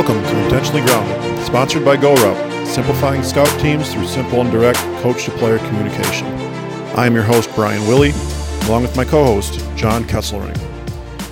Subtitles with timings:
[0.00, 5.26] Welcome to Intentionally Grounded, sponsored by GoRout, simplifying scout teams through simple and direct coach
[5.26, 6.26] to player communication.
[6.96, 8.12] I am your host, Brian Willey,
[8.62, 10.58] along with my co host, John Kesselring.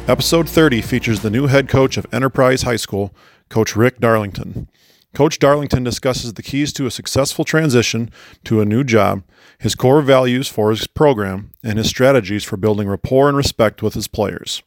[0.07, 3.15] Episode 30 features the new head coach of Enterprise High School,
[3.49, 4.69] Coach Rick Darlington.
[5.15, 8.11] Coach Darlington discusses the keys to a successful transition
[8.45, 9.23] to a new job,
[9.59, 13.95] his core values for his program, and his strategies for building rapport and respect with
[13.95, 14.63] his players.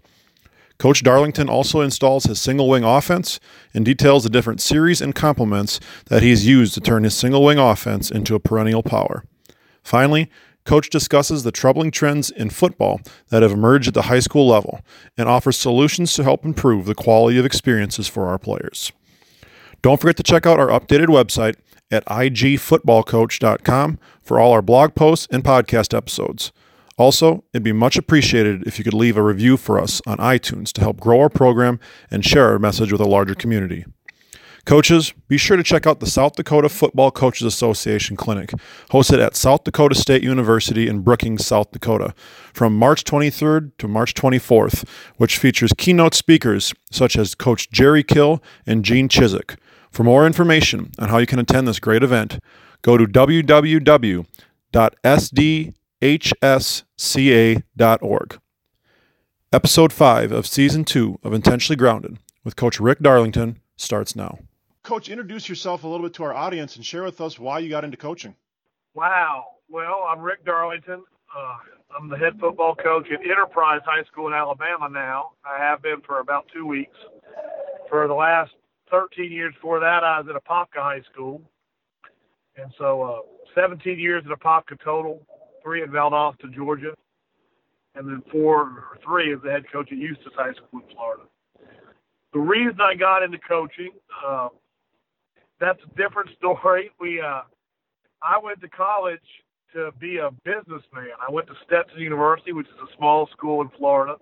[0.81, 3.39] Coach Darlington also installs his single wing offense
[3.71, 7.59] and details the different series and complements that he's used to turn his single wing
[7.59, 9.23] offense into a perennial power.
[9.83, 10.27] Finally,
[10.65, 12.99] Coach discusses the troubling trends in football
[13.29, 14.81] that have emerged at the high school level
[15.15, 18.91] and offers solutions to help improve the quality of experiences for our players.
[19.83, 21.57] Don't forget to check out our updated website
[21.91, 26.51] at igfootballcoach.com for all our blog posts and podcast episodes.
[27.01, 30.71] Also, it'd be much appreciated if you could leave a review for us on iTunes
[30.71, 31.79] to help grow our program
[32.11, 33.85] and share our message with a larger community.
[34.65, 38.51] Coaches, be sure to check out the South Dakota Football Coaches Association Clinic,
[38.91, 42.13] hosted at South Dakota State University in Brookings, South Dakota,
[42.53, 48.43] from March 23rd to March 24th, which features keynote speakers such as Coach Jerry Kill
[48.67, 49.57] and Gene Chizik.
[49.89, 52.39] For more information on how you can attend this great event,
[52.83, 54.27] go to www.sd
[56.01, 57.61] hsca.org.
[59.53, 64.39] Episode 5 of Season 2 of Intentionally Grounded with Coach Rick Darlington starts now.
[64.83, 67.69] Coach, introduce yourself a little bit to our audience and share with us why you
[67.69, 68.35] got into coaching.
[68.93, 69.45] Wow.
[69.69, 71.03] Well, I'm Rick Darlington.
[71.35, 71.57] Uh,
[71.97, 75.31] I'm the head football coach at Enterprise High School in Alabama now.
[75.45, 76.97] I have been for about two weeks.
[77.89, 78.51] For the last
[78.89, 81.41] 13 years before that, I was at Apopka High School.
[82.55, 83.19] And so uh,
[83.53, 85.21] 17 years at Apopka total
[85.63, 86.93] three at Valdosta, Georgia,
[87.95, 91.23] and then four or three as the head coach at Eustis High School in Florida.
[92.33, 93.91] The reason I got into coaching,
[94.25, 94.49] uh,
[95.59, 96.91] that's a different story.
[96.99, 97.41] We, uh,
[98.21, 99.19] I went to college
[99.73, 101.09] to be a businessman.
[101.19, 104.15] I went to Stetson University, which is a small school in Florida.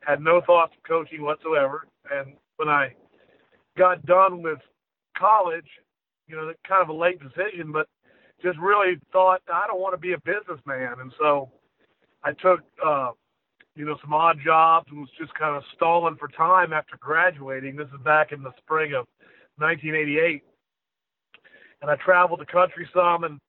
[0.00, 1.86] Had no thoughts of coaching whatsoever.
[2.10, 2.94] And when I
[3.76, 4.58] got done with
[5.16, 5.66] college,
[6.26, 7.86] you know, kind of a late decision, but
[8.42, 11.50] just really thought I don't want to be a businessman, and so
[12.24, 13.10] I took uh,
[13.76, 17.76] you know some odd jobs and was just kind of stalling for time after graduating.
[17.76, 19.06] This is back in the spring of
[19.58, 20.42] 1988,
[21.82, 23.24] and I traveled the country some.
[23.24, 23.40] And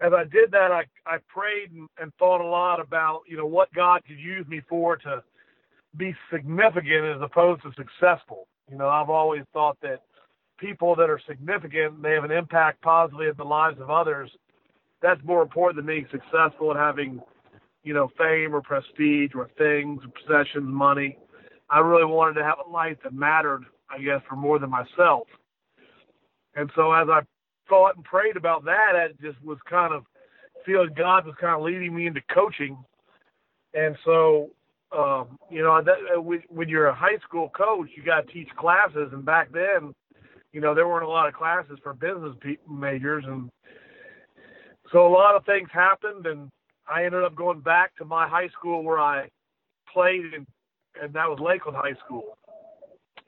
[0.00, 3.46] as I did that, I I prayed and, and thought a lot about you know
[3.46, 5.22] what God could use me for to
[5.96, 8.46] be significant as opposed to successful.
[8.70, 10.02] You know, I've always thought that
[10.58, 14.30] people that are significant, they have an impact positively in the lives of others.
[15.00, 17.20] That's more important than being successful and having,
[17.84, 21.16] you know, fame or prestige or things, possessions, money.
[21.70, 25.28] I really wanted to have a life that mattered, I guess, for more than myself.
[26.54, 27.20] And so as I
[27.68, 30.04] thought and prayed about that, it just was kind of
[30.66, 32.76] feeling God was kind of leading me into coaching.
[33.74, 34.50] And so,
[34.96, 39.10] um, you know, that, when you're a high school coach, you got to teach classes.
[39.12, 39.94] And back then,
[40.52, 42.36] you know, there weren't a lot of classes for business
[42.68, 43.50] majors, and
[44.92, 46.50] so a lot of things happened, and
[46.88, 49.28] I ended up going back to my high school where I
[49.92, 50.46] played, and
[51.00, 52.36] and that was Lakeland High School.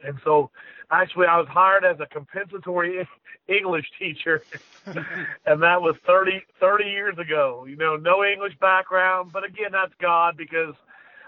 [0.03, 0.51] And so,
[0.91, 3.07] actually, I was hired as a compensatory
[3.49, 4.43] English teacher,
[4.87, 7.67] and that was 30, 30 years ago.
[7.69, 10.75] You know, no English background, but again, that's God because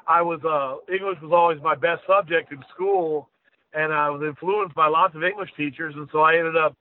[0.06, 3.28] I was uh, English was always my best subject in school,
[3.74, 6.74] and I was influenced by lots of English teachers, and so I ended up,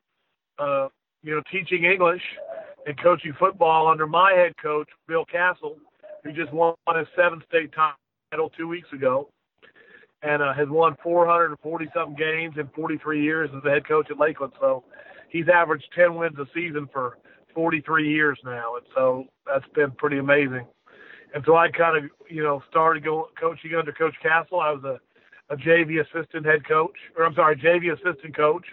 [0.59, 0.87] uh,
[1.23, 2.21] you know, teaching English
[2.85, 5.77] and coaching football under my head coach Bill Castle,
[6.23, 9.29] who just won his seventh state title two weeks ago,
[10.23, 14.19] and uh, has won 440 something games in 43 years as the head coach at
[14.19, 14.53] Lakeland.
[14.59, 14.83] So
[15.29, 17.17] he's averaged 10 wins a season for
[17.53, 20.65] 43 years now, and so that's been pretty amazing.
[21.33, 24.59] And so I kind of, you know, started going coaching under Coach Castle.
[24.59, 24.99] I was a
[25.51, 28.65] a JV assistant head coach, or I'm sorry, JV assistant coach.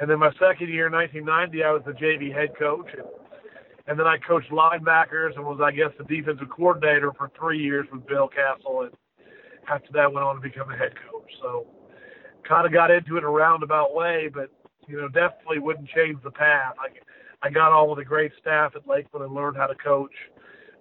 [0.00, 2.88] And then my second year, 1990, I was the JV head coach.
[2.92, 3.06] And,
[3.86, 7.86] and then I coached linebackers and was, I guess, the defensive coordinator for three years
[7.92, 8.82] with Bill Castle.
[8.82, 8.92] And
[9.70, 11.30] after that, went on to become a head coach.
[11.40, 11.66] So
[12.46, 14.50] kind of got into it in a roundabout way, but,
[14.88, 16.74] you know, definitely wouldn't change the path.
[16.80, 20.12] I, I got on with a great staff at Lakeland and learned how to coach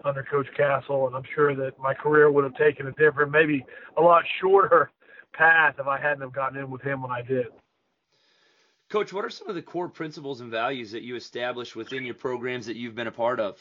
[0.03, 3.65] under Coach Castle, and I'm sure that my career would have taken a different, maybe
[3.97, 4.91] a lot shorter
[5.37, 7.47] path if I hadn't have gotten in with him when I did.
[8.89, 12.15] Coach, what are some of the core principles and values that you established within your
[12.15, 13.57] programs that you've been a part of?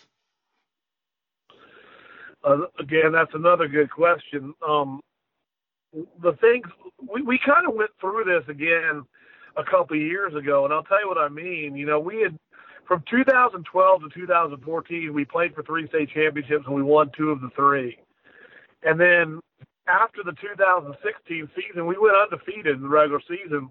[2.44, 4.54] Uh, again, that's another good question.
[4.66, 5.00] Um,
[6.22, 6.66] the things
[7.12, 9.04] we, we kind of went through this again
[9.56, 11.74] a couple years ago, and I'll tell you what I mean.
[11.74, 12.38] You know, we had
[12.86, 17.40] from 2012 to 2014, we played for three state championships and we won two of
[17.40, 17.98] the three.
[18.84, 19.40] And then
[19.88, 23.68] after the 2016 season, we went undefeated in the regular season,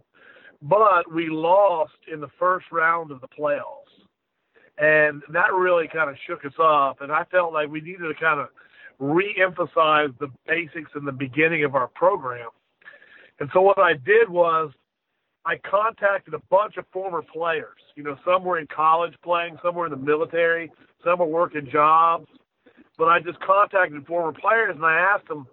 [0.62, 3.84] but we lost in the first round of the playoffs.
[4.78, 7.02] And that really kind of shook us up.
[7.02, 8.50] And I felt like we needed to kind of
[9.00, 12.50] re-emphasize the basics in the beginning of our program.
[13.40, 14.72] And so what I did was
[15.46, 17.80] I contacted a bunch of former players.
[17.96, 20.72] You know, some were in college playing, some were in the military,
[21.04, 22.28] some were working jobs.
[22.98, 25.48] But I just contacted former players and I asked them,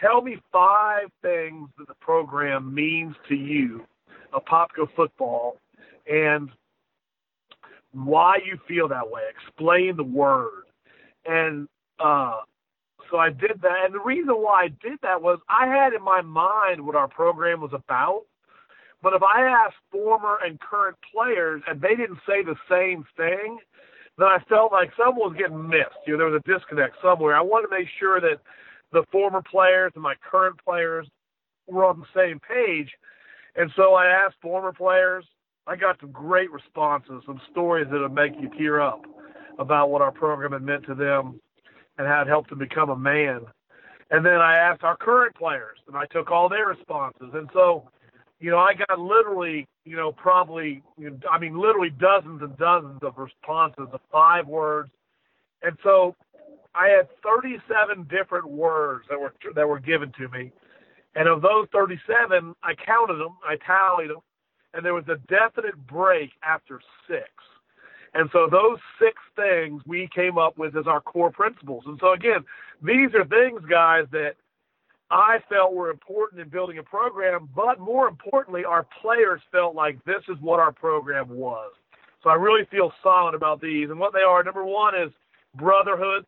[0.00, 3.84] tell me five things that the program means to you,
[4.32, 5.56] Apopka football,
[6.10, 6.50] and
[7.92, 9.22] why you feel that way.
[9.30, 10.64] Explain the word.
[11.26, 11.68] And
[11.98, 12.40] uh,
[13.10, 13.84] so I did that.
[13.84, 17.08] And the reason why I did that was I had in my mind what our
[17.08, 18.22] program was about.
[19.02, 23.58] But if I asked former and current players and they didn't say the same thing,
[24.18, 26.02] then I felt like someone was getting missed.
[26.06, 27.36] You know, there was a disconnect somewhere.
[27.36, 28.40] I wanted to make sure that
[28.92, 31.06] the former players and my current players
[31.66, 32.90] were on the same page.
[33.56, 35.24] And so I asked former players.
[35.66, 39.04] I got some great responses, some stories that would make you tear up
[39.58, 41.40] about what our program had meant to them
[41.98, 43.40] and how it helped them become a man.
[44.10, 47.30] And then I asked our current players, and I took all their responses.
[47.34, 47.90] And so,
[48.40, 52.56] you know, I got literally, you know, probably, you know, I mean, literally dozens and
[52.56, 54.90] dozens of responses of five words.
[55.62, 56.14] And so
[56.78, 60.52] I had 37 different words that were that were given to me,
[61.16, 64.20] and of those 37, I counted them, I tallied them,
[64.74, 67.28] and there was a definite break after six.
[68.14, 71.84] And so those six things we came up with as our core principles.
[71.86, 72.44] And so again,
[72.82, 74.34] these are things, guys, that
[75.10, 80.02] I felt were important in building a program, but more importantly, our players felt like
[80.04, 81.72] this is what our program was.
[82.22, 83.90] So I really feel solid about these.
[83.90, 85.10] And what they are, number one is
[85.54, 86.24] brotherhood.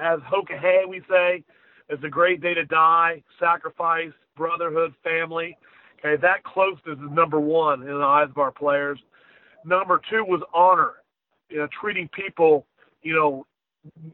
[0.00, 1.44] As Hokahe, we say,
[1.88, 5.56] it's a great day to die, sacrifice, brotherhood, family.
[6.04, 8.98] Okay, that closeness is number one in the eyes of our players.
[9.64, 10.92] Number two was honor,
[11.48, 12.66] you know, treating people,
[13.02, 13.46] you know,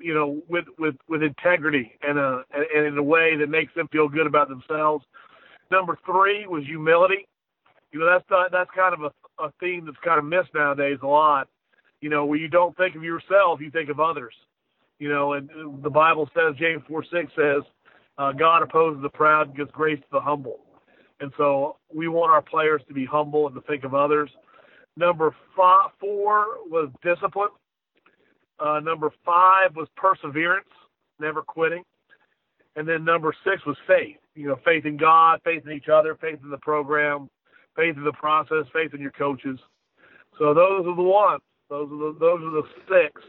[0.01, 3.73] you know, with with with integrity and uh, a and in a way that makes
[3.75, 5.05] them feel good about themselves.
[5.71, 7.27] Number three was humility.
[7.93, 10.99] You know, that's not, that's kind of a, a theme that's kind of missed nowadays
[11.03, 11.49] a lot.
[12.01, 14.35] You know, where you don't think of yourself, you think of others.
[15.01, 15.49] You know, and
[15.83, 17.63] the Bible says, James 4 6 says,
[18.19, 20.61] uh, God opposes the proud and gives grace to the humble.
[21.21, 24.31] And so we want our players to be humble and to think of others.
[24.97, 27.49] Number five, four was discipline.
[28.59, 30.69] Uh, number five was perseverance,
[31.19, 31.83] never quitting.
[32.77, 34.19] And then number six was faith.
[34.35, 37.31] You know, faith in God, faith in each other, faith in the program,
[37.75, 39.59] faith in the process, faith in your coaches.
[40.39, 41.41] So those are the ones.
[41.71, 43.23] Those are the those are the six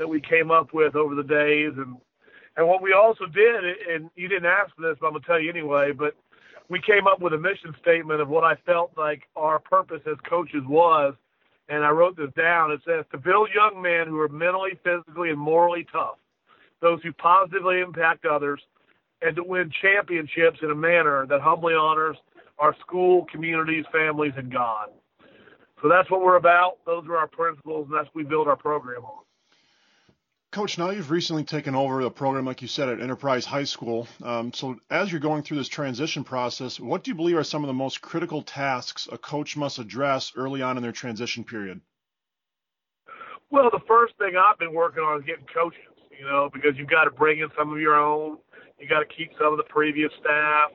[0.00, 1.74] that we came up with over the days.
[1.76, 1.96] And
[2.56, 5.38] and what we also did and you didn't ask for this but I'm gonna tell
[5.38, 6.16] you anyway but
[6.68, 10.16] we came up with a mission statement of what I felt like our purpose as
[10.28, 11.14] coaches was.
[11.68, 12.72] And I wrote this down.
[12.72, 16.16] It says to build young men who are mentally physically and morally tough
[16.80, 18.60] those who positively impact others
[19.20, 22.16] and to win championships in a manner that humbly honors
[22.58, 24.88] our school communities families and God.
[25.82, 26.78] So that's what we're about.
[26.86, 29.24] Those are our principles and that's what we build our program on
[30.52, 34.08] Coach, now you've recently taken over the program, like you said, at Enterprise High School.
[34.20, 37.62] Um, so, as you're going through this transition process, what do you believe are some
[37.62, 41.80] of the most critical tasks a coach must address early on in their transition period?
[43.50, 45.80] Well, the first thing I've been working on is getting coaches,
[46.18, 48.38] you know, because you've got to bring in some of your own,
[48.80, 50.72] you got to keep some of the previous staff.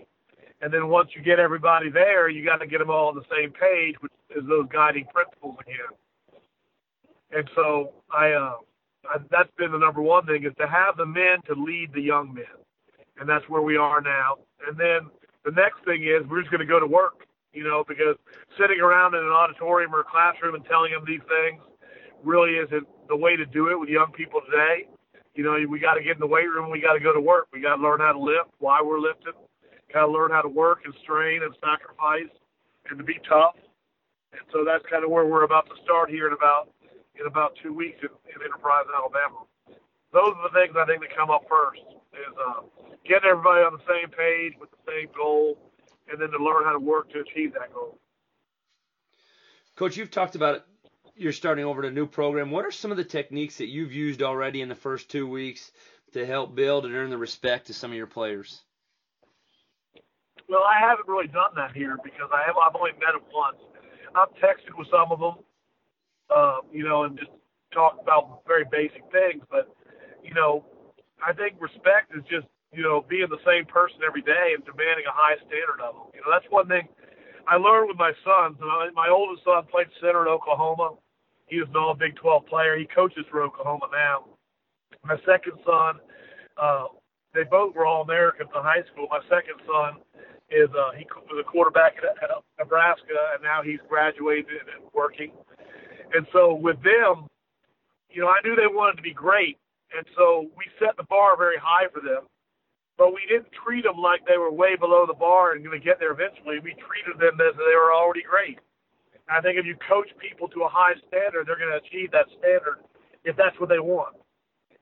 [0.62, 3.26] And then once you get everybody there, you got to get them all on the
[3.30, 6.40] same page, which is those guiding principles again.
[7.32, 8.56] And so I, uh,
[9.30, 12.34] that's been the number one thing is to have the men to lead the young
[12.34, 12.56] men,
[13.20, 14.38] and that's where we are now.
[14.68, 15.10] And then
[15.44, 18.16] the next thing is we're just going to go to work, you know, because
[18.60, 21.62] sitting around in an auditorium or a classroom and telling them these things
[22.24, 24.88] really isn't the way to do it with young people today.
[25.36, 26.72] You know, we got to get in the weight room.
[26.72, 27.48] We got to go to work.
[27.54, 29.34] We got to learn how to lift, why we're lifting.
[29.94, 32.32] Got to learn how to work and strain and sacrifice
[32.90, 33.56] and to be tough.
[34.32, 36.70] And so that's kind of where we're about to start here in about
[37.20, 39.46] in about two weeks in, in Enterprise, Alabama.
[40.14, 41.82] Those are the things I think that come up first
[42.14, 42.62] is uh,
[43.04, 45.58] getting everybody on the same page with the same goal,
[46.10, 47.98] and then to learn how to work to achieve that goal.
[49.76, 50.64] Coach, you've talked about it.
[51.18, 52.52] You're starting over to a new program.
[52.52, 55.72] What are some of the techniques that you've used already in the first two weeks
[56.14, 58.62] to help build and earn the respect of some of your players?
[60.48, 63.58] Well, I haven't really done that here because I have I've only met them once.
[64.16, 65.44] I've texted with some of them,
[66.30, 67.32] uh, you know, and just
[67.74, 69.44] talk about very basic things.
[69.50, 69.70] But
[70.24, 70.66] you know,
[71.26, 75.06] I think respect is just you know being the same person every day and demanding
[75.08, 76.08] a high standard of them.
[76.14, 76.88] You know, that's one thing
[77.48, 78.58] I learned with my sons.
[78.96, 80.98] My oldest son played center at Oklahoma.
[81.48, 82.78] He was an All Big 12 player.
[82.78, 84.26] He coaches for Oklahoma now.
[85.06, 86.02] My second son,
[86.58, 86.86] uh,
[87.34, 89.08] they both were All Americans in high school.
[89.12, 90.02] My second son
[90.50, 95.32] is uh, he was a quarterback at, at Nebraska, and now he's graduated and working.
[96.14, 97.28] And so with them,
[98.10, 99.58] you know, I knew they wanted to be great,
[99.96, 102.28] and so we set the bar very high for them.
[102.98, 105.84] But we didn't treat them like they were way below the bar and going to
[105.84, 106.64] get there eventually.
[106.64, 108.60] We treated them as they were already great.
[109.28, 112.30] I think if you coach people to a high standard, they're going to achieve that
[112.40, 112.86] standard
[113.26, 114.16] if that's what they want.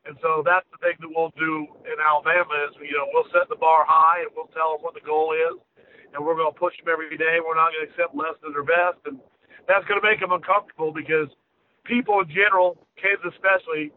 [0.03, 3.47] And so that's the thing that we'll do in Alabama is, you know, we'll set
[3.47, 5.55] the bar high and we'll tell them what the goal is.
[6.11, 7.39] And we're going to push them every day.
[7.39, 8.99] We're not going to accept less than their best.
[9.07, 9.17] And
[9.67, 11.29] that's going to make them uncomfortable because
[11.85, 13.91] people in general, kids especially,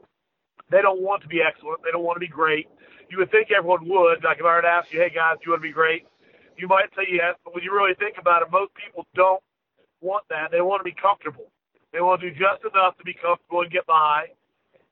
[0.70, 1.82] they don't want to be excellent.
[1.84, 2.68] They don't want to be great.
[3.08, 4.24] You would think everyone would.
[4.24, 6.06] Like if I were to ask you, hey guys, do you want to be great?
[6.58, 9.42] You might say yes, but when you really think about it, most people don't
[10.00, 10.50] want that.
[10.50, 11.52] They want to be comfortable.
[11.92, 14.26] They want to do just enough to be comfortable and get by.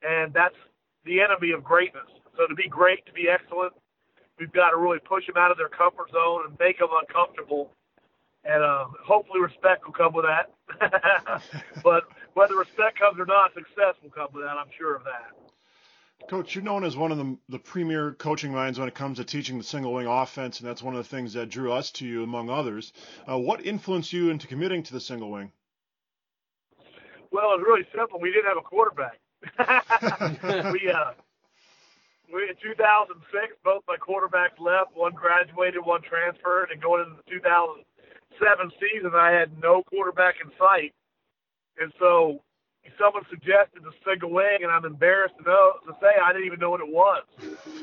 [0.07, 0.57] And that's
[1.05, 2.07] the enemy of greatness.
[2.37, 3.73] So to be great, to be excellent,
[4.39, 7.73] we've got to really push them out of their comfort zone and make them uncomfortable.
[8.45, 10.54] And uh, hopefully respect will come with that.
[11.83, 12.05] but
[12.35, 14.57] whether respect comes or not, success will come with that.
[14.57, 15.33] I'm sure of that.
[16.29, 19.25] Coach, you're known as one of the, the, premier coaching minds when it comes to
[19.25, 22.07] teaching the single wing offense, and that's one of the things that drew us to
[22.07, 22.93] you, among others.
[23.31, 25.53] Uh, what influenced you into committing to the single wing?
[27.31, 28.21] Well, it was really simple.
[28.21, 29.19] We didn't have a quarterback.
[30.73, 31.13] we, uh,
[32.33, 34.97] we, in 2006, both my quarterbacks left.
[34.97, 37.85] One graduated, one transferred, and going into 2000,
[38.39, 40.93] seven seasons, I had no quarterback in sight.
[41.81, 42.41] And so
[42.99, 46.61] someone suggested the single wing, and I'm embarrassed to know to say I didn't even
[46.61, 47.25] know what it was.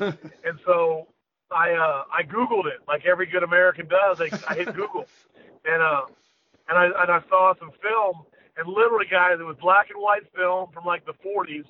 [0.00, 1.08] and so
[1.50, 4.20] I uh, I Googled it like every good American does.
[4.20, 5.06] I, I hit Google,
[5.64, 6.02] and uh,
[6.68, 8.24] and I and I saw some film,
[8.56, 11.66] and literally, guys, it was black and white film from like the 40s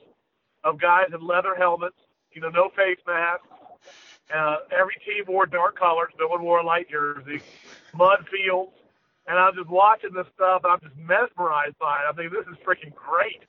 [0.64, 1.96] of guys in leather helmets,
[2.32, 3.46] you know, no face masks,
[4.34, 6.12] uh, every team wore dark colors.
[6.18, 7.42] No one wore a light jersey.
[7.94, 8.72] Mud fields.
[9.28, 12.08] And I'm just watching this stuff, and I'm just mesmerized by it.
[12.08, 13.44] I'm thinking, this is freaking great.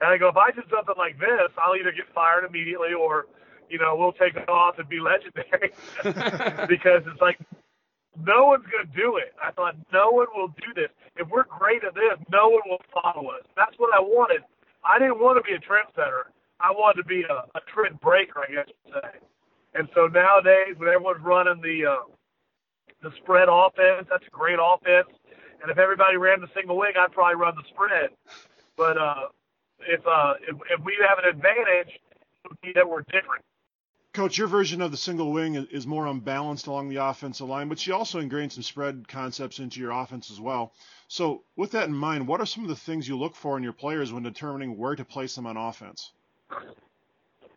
[0.00, 3.26] And I go, if I did something like this, I'll either get fired immediately or,
[3.70, 5.72] you know, we'll take it off and be legendary.
[6.68, 7.38] because it's like,
[8.20, 9.34] no one's going to do it.
[9.42, 10.90] I thought, no one will do this.
[11.16, 13.42] If we're great at this, no one will follow us.
[13.56, 14.42] That's what I wanted.
[14.84, 16.28] I didn't want to be a trendsetter.
[16.60, 19.18] I wanted to be a, a trend breaker, I guess you'd say.
[19.74, 22.14] And so nowadays, when everyone's running the uh,
[23.04, 24.08] the spread offense.
[24.10, 25.14] That's a great offense.
[25.62, 28.10] And if everybody ran the single wing, I'd probably run the spread.
[28.76, 29.28] But uh,
[29.86, 33.44] if, uh, if if we have an advantage, it would be that we're different.
[34.12, 37.84] Coach, your version of the single wing is more unbalanced along the offensive line, but
[37.84, 40.72] you also ingrained some spread concepts into your offense as well.
[41.08, 43.64] So, with that in mind, what are some of the things you look for in
[43.64, 46.12] your players when determining where to place them on offense?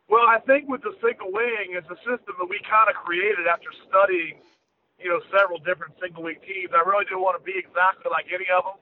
[0.07, 3.47] Well, I think with the single wing, it's a system that we kind of created
[3.47, 4.39] after studying
[4.99, 6.73] you know, several different single wing teams.
[6.73, 8.77] I really didn't want to be exactly like any of them.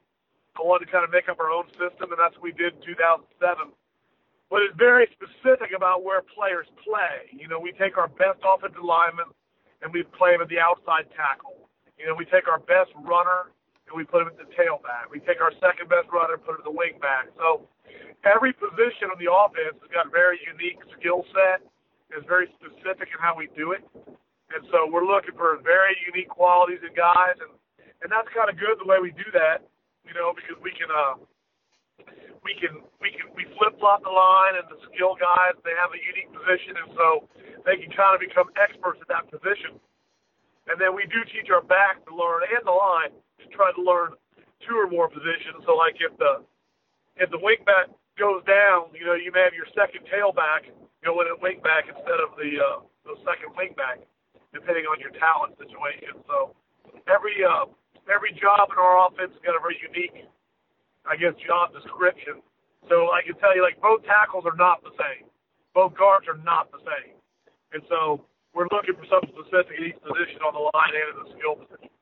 [0.56, 2.80] I wanted to kind of make up our own system, and that's what we did
[2.80, 3.76] in 2007.
[4.48, 7.28] But it's very specific about where players play.
[7.36, 9.28] You know, we take our best offensive linemen
[9.84, 11.68] and we play them at the outside tackle.
[12.00, 13.52] You know, we take our best runner
[13.90, 15.12] and we put him at the tailback.
[15.12, 17.28] We take our second best runner and put him at the wing back.
[17.36, 17.68] So
[18.26, 21.62] every position on the offense has got a very unique skill set.
[22.10, 23.86] It's very specific in how we do it.
[24.54, 27.54] And so we're looking for very unique qualities in guys, and
[28.04, 29.66] and that's kind of good the way we do that,
[30.06, 31.18] you know, because we can uh
[32.46, 35.90] we can we can we flip flop the line and the skill guys they have
[35.90, 37.26] a unique position, and so
[37.66, 39.82] they can kind of become experts at that position.
[40.70, 43.82] And then we do teach our back to learn and the line to try to
[43.82, 44.14] learn
[44.66, 45.66] two or more positions.
[45.66, 46.46] So like if the
[47.18, 50.72] if the wing back goes down, you know, you may have your second tailback
[51.04, 54.02] go in at wing back instead of the uh, the second wing back
[54.56, 56.24] depending on your talent situation.
[56.26, 56.56] So
[57.12, 57.68] every uh,
[58.08, 60.26] every job in our offense has got a very unique,
[61.04, 62.40] I guess, job description.
[62.88, 65.28] So I can tell you, like both tackles are not the same,
[65.76, 67.14] both guards are not the same,
[67.76, 68.24] and so
[68.56, 71.60] we're looking for something specific in each position on the line and in the skill
[71.60, 71.95] position.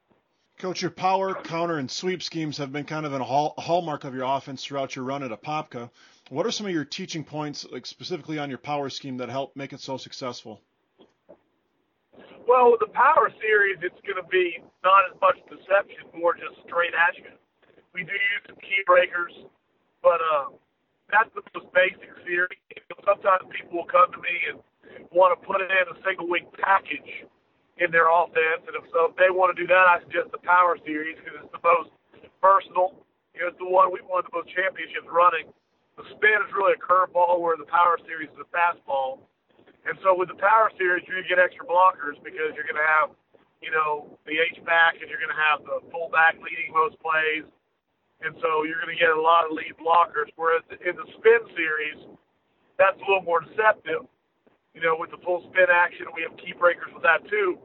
[0.63, 4.15] Coach, your power, counter, and sweep schemes have been kind of a hall- hallmark of
[4.15, 5.91] your offense throughout your run at Apopka.
[6.29, 9.57] What are some of your teaching points, like specifically on your power scheme, that help
[9.57, 10.61] make it so successful?
[12.47, 16.55] Well, with the Power Series, it's going to be not as much deception, more just
[16.65, 17.35] straight action.
[17.91, 19.33] We do use some key breakers,
[20.01, 20.45] but uh,
[21.11, 22.57] that's the most basic series.
[23.03, 24.63] Sometimes people will come to me and
[25.11, 27.27] want to put it in a single wing package
[27.81, 30.43] in their offense, and if so, if they want to do that, I suggest the
[30.45, 31.89] Power Series because it's the most
[32.37, 33.01] personal.
[33.33, 35.49] You know, it's the one we won the most championships running.
[35.97, 39.25] The spin is really a curveball, where the Power Series is a fastball
[39.83, 43.11] and so with the Power Series, to get extra blockers because you're going to have,
[43.59, 47.43] you know, the H back and you're going to have the fullback leading most plays.
[48.23, 50.31] And so you're going to get a lot of lead blockers.
[50.39, 51.99] Whereas in the spin series,
[52.79, 54.07] that's a little more deceptive.
[54.73, 57.61] You know, with the full spin action, we have key breakers with that too.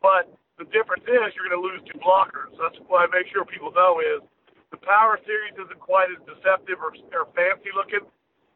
[0.00, 2.54] But the difference is you're going to lose two blockers.
[2.58, 4.22] That's what I make sure people know is
[4.70, 8.06] the Power Series isn't quite as deceptive or, or fancy looking,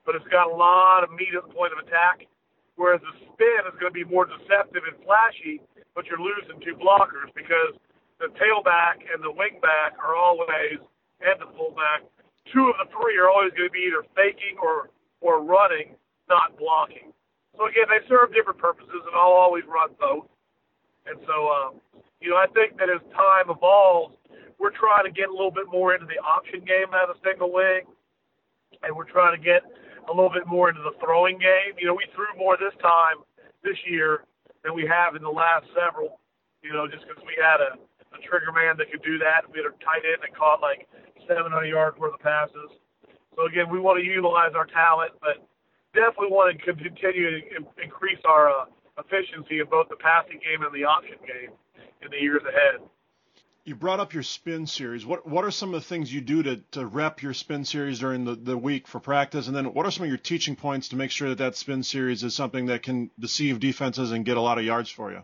[0.07, 2.27] but it's got a lot of meat at the point of attack
[2.77, 5.61] whereas the spin is going to be more deceptive and flashy,
[5.97, 7.75] but you're losing two blockers because
[8.21, 10.81] the tailback and the wingback are always,
[11.21, 12.05] and the fullback,
[12.53, 14.93] two of the three are always going to be either faking or
[15.25, 15.97] or running,
[16.29, 17.11] not blocking.
[17.57, 20.29] So again, they serve different purposes, and I'll always run both.
[21.09, 21.71] And so, um,
[22.21, 24.15] you know, I think that as time evolves,
[24.59, 27.53] we're trying to get a little bit more into the option game out of single
[27.53, 27.85] wing,
[28.83, 29.63] and we're trying to get
[30.09, 31.77] a little bit more into the throwing game.
[31.79, 33.25] You know, we threw more this time
[33.63, 34.25] this year
[34.65, 36.21] than we have in the last several.
[36.63, 37.79] You know, just because we had a,
[38.17, 39.47] a trigger man that could do that.
[39.53, 40.89] We had a tight end that caught like
[41.29, 42.75] 700 yards worth of passes.
[43.37, 45.45] So again, we want to utilize our talent, but
[45.97, 48.65] definitely want to continue to increase our uh,
[49.01, 51.51] efficiency in both the passing game and the option game
[52.03, 52.85] in the years ahead
[53.67, 55.05] you brought up your spin series.
[55.05, 57.99] What what are some of the things you do to, to rep your spin series
[57.99, 59.49] during the, the week for practice?
[59.49, 61.83] And then what are some of your teaching points to make sure that that spin
[61.83, 65.21] series is something that can deceive defenses and get a lot of yards for you?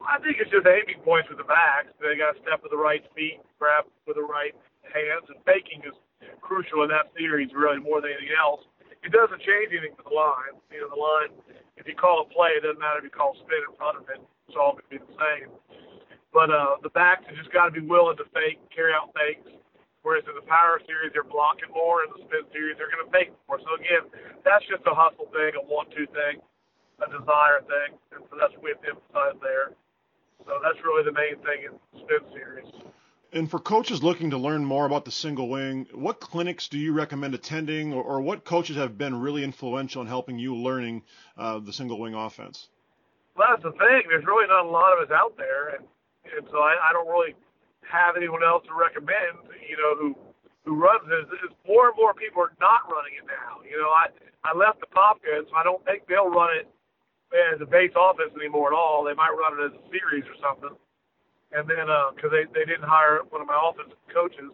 [0.00, 1.90] I think it's just aiming points with the backs.
[2.00, 5.82] They got to step with the right feet, grab with the right hands, and faking
[5.82, 5.98] is
[6.40, 8.62] crucial in that series really more than anything else.
[9.02, 10.58] It doesn't change anything for the line.
[10.70, 11.32] You know, the line,
[11.78, 14.04] if you call a play, it doesn't matter if you call spin in front of
[14.10, 14.20] it.
[14.50, 15.50] It's all going to be the same.
[16.34, 19.48] But uh, the backs have just got to be willing to fake, carry out fakes.
[20.06, 22.06] Whereas in the power series, they're blocking more.
[22.06, 23.58] In the spin series, they're going to fake more.
[23.60, 24.06] So again,
[24.46, 26.40] that's just a hustle thing, a want-to thing,
[27.02, 29.74] a desire thing, and so that's what we have to emphasize there.
[30.46, 32.70] So that's really the main thing in spin series.
[33.30, 36.94] And for coaches looking to learn more about the single wing, what clinics do you
[36.94, 41.02] recommend attending, or, or what coaches have been really influential in helping you learning
[41.36, 42.68] uh, the single wing offense?
[43.36, 44.02] Well, that's the thing.
[44.08, 45.84] There's really not a lot of us out there, and
[46.36, 47.34] and so I, I don't really
[47.84, 49.44] have anyone else to recommend.
[49.68, 50.16] You know, who
[50.64, 51.28] who runs this.
[51.44, 53.60] It's more and more people are not running it now.
[53.62, 54.08] You know, I
[54.42, 56.66] I left Apopka, so I don't think they'll run it
[57.54, 59.04] as a base offense anymore at all.
[59.04, 60.74] They might run it as a series or something.
[61.52, 64.52] And then, uh, because they they didn't hire one of my offensive coaches,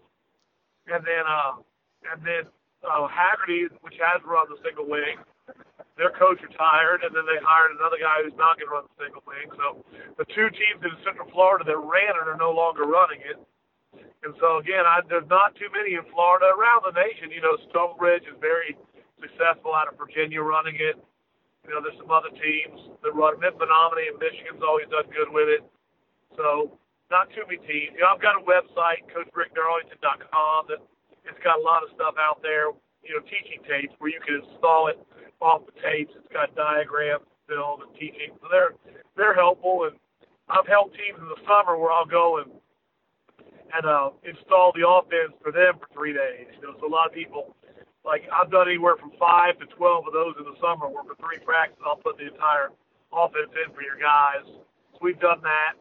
[0.86, 1.58] and then uh,
[2.06, 2.46] and then
[2.86, 5.18] uh, Hagerty, which has run the single wing,
[5.98, 8.98] their coach retired, and then they hired another guy who's not going to run the
[9.06, 9.46] single wing.
[9.58, 9.82] So
[10.18, 13.38] the two teams in Central Florida that ran it are no longer running it.
[14.22, 17.30] And so again, I, there's not too many in Florida around the nation.
[17.30, 18.74] You know, Stonebridge is very
[19.22, 20.98] successful out of Virginia running it.
[21.64, 23.38] You know, there's some other teams that run.
[23.40, 25.62] Mid Menominee in Michigan's always done good with it.
[26.36, 26.74] So
[27.10, 27.92] not too many teams.
[27.94, 30.80] You know, I've got a website, CoachRickDarlington.com, that
[31.24, 32.72] it's got a lot of stuff out there.
[33.04, 34.96] You know, teaching tapes where you can install it
[35.40, 36.12] off the tapes.
[36.16, 38.32] It's got diagrams, film, and teaching.
[38.40, 38.72] So they're
[39.16, 39.84] they're helpful.
[39.88, 39.96] And
[40.48, 42.48] I've helped teams in the summer where I'll go and
[43.76, 46.48] and uh, install the offense for them for three days.
[46.56, 47.56] You know, so a lot of people
[48.04, 51.16] like I've done anywhere from five to twelve of those in the summer where for
[51.20, 52.72] three practices I'll put the entire
[53.12, 54.48] offense in for your guys.
[54.48, 55.76] So we've done that.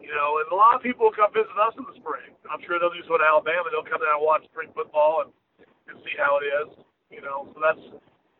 [0.00, 2.32] You know, and a lot of people will come visit us in the spring.
[2.48, 3.68] I'm sure they'll do so in Alabama.
[3.68, 5.30] They'll come down and watch spring football and,
[5.92, 6.68] and see how it is.
[7.12, 7.84] You know, so that's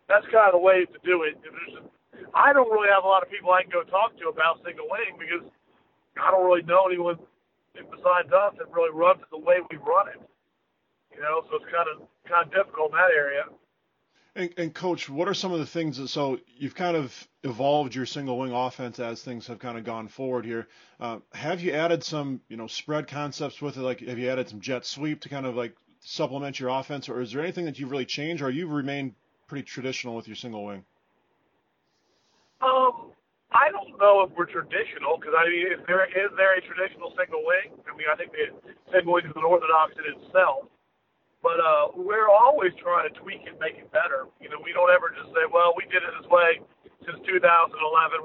[0.08, 1.36] that's kind of the way to do it.
[1.44, 1.84] There's,
[2.34, 4.88] I don't really have a lot of people I can go talk to about single
[4.90, 5.46] wing because
[6.18, 7.20] I don't really know anyone
[7.74, 10.20] besides us that really runs it the way we run it.
[11.14, 13.44] You know, so it's kind of kind of difficult in that area.
[14.36, 17.94] And, and, coach, what are some of the things that so you've kind of evolved
[17.96, 20.68] your single wing offense as things have kind of gone forward here?
[21.00, 23.80] Uh, have you added some you know spread concepts with it?
[23.80, 27.20] Like have you added some jet sweep to kind of like supplement your offense, or
[27.20, 29.14] is there anything that you've really changed, or you've remained
[29.48, 30.84] pretty traditional with your single wing?
[32.62, 33.10] Um,
[33.50, 37.12] I don't know if we're traditional because I mean, is there is there a traditional
[37.18, 37.74] single wing?
[37.90, 40.70] I mean, I think the single wing is an orthodox in itself,
[41.40, 44.28] but uh, we're always trying to tweak it, make it better.
[44.40, 46.60] You know, we don't ever just say, well, we did it this way,
[47.08, 47.72] since 2011.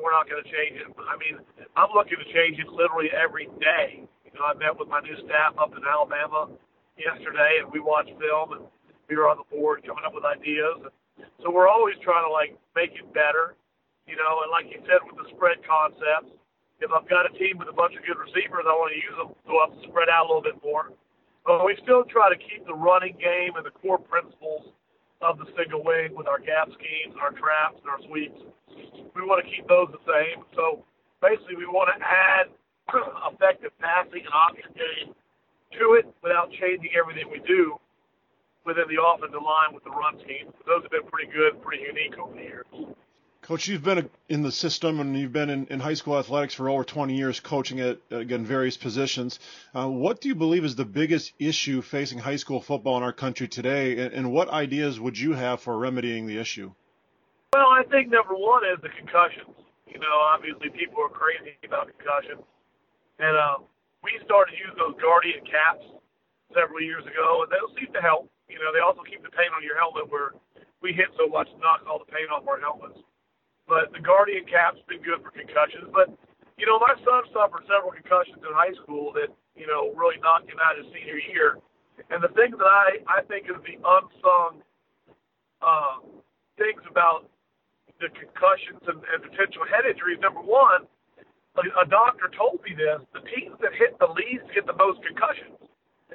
[0.03, 0.87] We're not going to change it.
[0.99, 1.39] I mean,
[1.79, 4.03] I'm looking to change it literally every day.
[4.27, 6.51] You know, I met with my new staff up in Alabama
[6.99, 8.63] yesterday, and we watched film, and
[9.07, 10.83] we were on the board coming up with ideas.
[10.83, 13.55] And so we're always trying to like make it better,
[14.03, 14.43] you know.
[14.43, 16.35] And like you said with the spread concepts,
[16.83, 19.15] if I've got a team with a bunch of good receivers, I want to use
[19.15, 20.91] them, go up, spread out a little bit more.
[21.45, 24.73] But we still try to keep the running game and the core principles
[25.21, 28.41] of the single wing with our gap schemes, our traps, and our sweeps.
[29.13, 30.43] We want to keep those the same.
[30.57, 30.83] So
[31.21, 32.49] basically, we want to add
[33.31, 35.13] effective passing and option game
[35.79, 37.77] to it without changing everything we do
[38.65, 40.49] within the offensive line with the run scheme.
[40.65, 42.65] Those have been pretty good, pretty unique over the years.
[43.45, 46.67] Coach, you've been in the system and you've been in, in high school athletics for
[46.67, 49.37] over 20 years, coaching at again various positions.
[49.69, 53.13] Uh, what do you believe is the biggest issue facing high school football in our
[53.13, 56.73] country today, and, and, what ideas would you have for remedying the issue?
[57.53, 59.53] Well, I think number one is the concussions.
[59.85, 62.41] You know, obviously people are crazy about concussions,
[63.19, 63.61] and uh,
[64.01, 65.85] we started using those Guardian caps
[66.49, 68.25] several years ago, and those seem to help.
[68.49, 70.33] You know, they also keep the paint on your helmet where
[70.81, 72.97] we hit so much, knock all the paint off our helmets.
[73.67, 75.89] But the Guardian cap's been good for concussions.
[75.89, 76.13] But,
[76.57, 80.49] you know, my son suffered several concussions in high school that, you know, really knocked
[80.49, 81.57] him out his senior year.
[82.09, 84.61] And the thing that I, I think is the unsung
[85.63, 85.97] uh,
[86.61, 87.25] things about
[87.97, 90.85] the concussions and, and potential head injuries, number one,
[91.55, 95.55] a doctor told me this, the teams that hit the least get the most concussions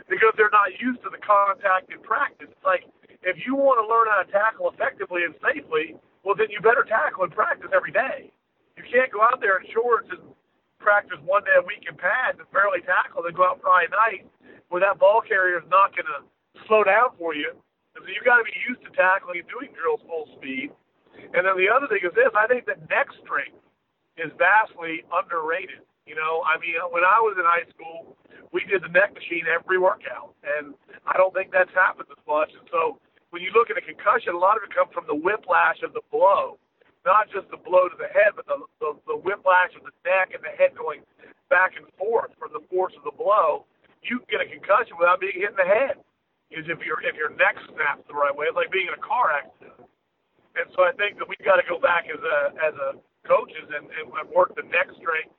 [0.05, 2.53] because they're not used to the contact in practice.
[2.53, 2.85] It's like
[3.25, 6.85] if you want to learn how to tackle effectively and safely, well, then you better
[6.85, 8.33] tackle and practice every day.
[8.77, 10.21] You can't go out there in shorts and
[10.79, 14.25] practice one day a week in pads and barely tackle, then go out Friday night
[14.69, 16.25] where that ball carrier is not going to
[16.67, 17.53] slow down for you.
[17.95, 20.73] And so you've got to be used to tackling and doing drills full speed.
[21.35, 23.61] And then the other thing is this: I think that neck strength
[24.17, 25.85] is vastly underrated.
[26.07, 28.17] You know, I mean, when I was in high school,
[28.51, 30.75] we did the neck machine every workout, and
[31.07, 32.51] I don't think that's happened as much.
[32.57, 32.99] And so
[33.31, 35.95] when you look at a concussion, a lot of it comes from the whiplash of
[35.95, 36.59] the blow,
[37.07, 40.35] not just the blow to the head, but the, the, the whiplash of the neck
[40.35, 41.03] and the head going
[41.49, 43.67] back and forth from the force of the blow.
[44.03, 45.99] You can get a concussion without being hit in the head.
[46.51, 49.05] Is if your if your neck snaps the right way, it's like being in a
[49.07, 49.87] car accident.
[50.59, 53.71] And so I think that we've got to go back as a as a coaches
[53.71, 55.31] and, and work the neck strength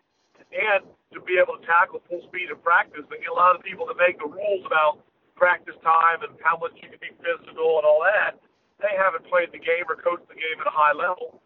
[0.56, 3.04] and to be able to tackle full speed in practice.
[3.04, 5.04] And get a lot of people that make the rules about
[5.42, 8.38] practice time and how much you can be physical and all that,
[8.78, 11.42] they haven't played the game or coached the game at a high level.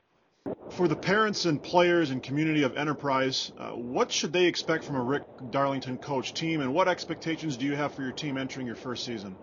[0.71, 4.97] For the parents and players and community of Enterprise, uh, what should they expect from
[4.97, 8.67] a Rick Darlington coach team, and what expectations do you have for your team entering
[8.67, 9.33] your first season?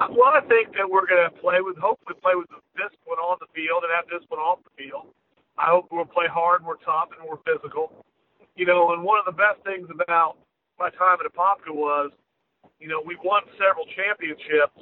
[0.00, 3.38] Uh, well, I think that we're going to play with, hopefully, play with discipline on
[3.38, 5.06] the field and have discipline off the field.
[5.56, 8.04] I hope we'll play hard, we're tough, and we're physical.
[8.56, 10.36] You know, and one of the best things about
[10.78, 12.10] my time at Apopka was
[12.78, 14.78] you know, we won several championships,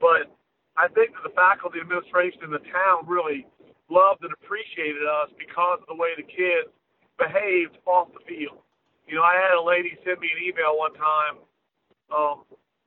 [0.00, 0.30] but
[0.76, 3.48] I think that the faculty administration in the town really
[3.88, 6.68] loved and appreciated us because of the way the kids
[7.16, 8.60] behaved off the field.
[9.08, 11.34] You know, I had a lady send me an email one time,
[12.12, 12.36] um,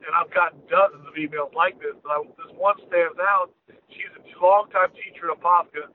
[0.03, 1.95] and I've gotten dozens of emails like this.
[2.03, 3.49] But I, this one stands out.
[3.89, 5.89] She's a longtime teacher at Apopka,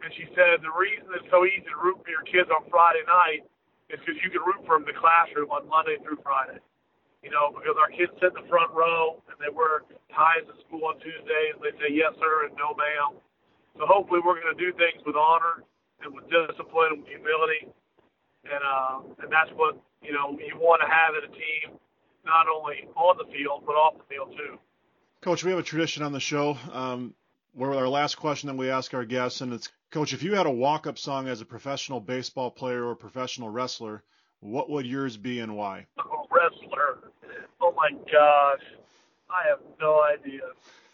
[0.00, 3.04] and she said the reason it's so easy to root for your kids on Friday
[3.04, 3.44] night
[3.92, 6.62] is because you can root for them in the classroom on Monday through Friday
[7.24, 10.54] you know, because our kids sit in the front row and they wear ties to
[10.68, 11.56] school on Tuesdays.
[11.64, 13.16] They say yes, sir, and no, ma'am.
[13.80, 15.64] So hopefully we're going to do things with honor
[16.04, 17.72] and with discipline and with humility.
[18.44, 21.80] And, uh, and that's what, you know, you want to have in a team,
[22.28, 24.60] not only on the field, but off the field too.
[25.22, 27.14] Coach, we have a tradition on the show um,
[27.54, 30.44] where our last question that we ask our guests, and it's, Coach, if you had
[30.46, 34.02] a walk-up song as a professional baseball player or professional wrestler,
[34.44, 35.86] what would yours be and why?
[35.98, 37.10] A wrestler.
[37.62, 38.60] Oh my gosh,
[39.30, 40.42] I have no idea.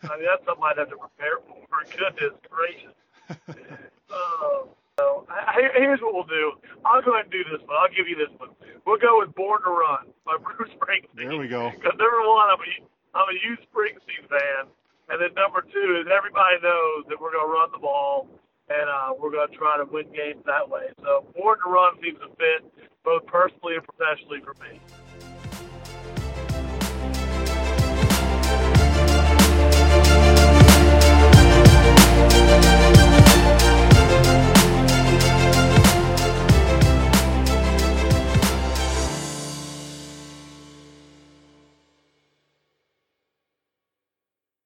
[0.04, 1.58] I mean, that's something I'd have to prepare for.
[1.98, 3.66] Goodness gracious.
[4.10, 4.66] Uh,
[4.98, 6.58] so I, here's what we'll do.
[6.84, 7.78] I'll go ahead and do this one.
[7.78, 8.50] I'll give you this one.
[8.84, 11.14] We'll go with "Born to Run" by Bruce Springsteen.
[11.30, 11.70] There we go.
[11.70, 12.66] Because number one, I'm a
[13.14, 14.66] I'm a huge Springsteen fan,
[15.14, 18.26] and then number two is everybody knows that we're gonna run the ball
[18.70, 20.86] and uh, we're going to try to win games that way.
[21.02, 22.64] So, Born to Run seems to fit
[23.04, 24.80] both personally and professionally for me.